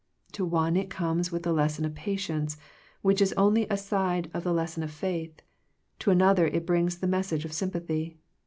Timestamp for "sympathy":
7.53-8.17